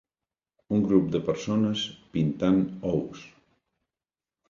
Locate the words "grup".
0.87-1.11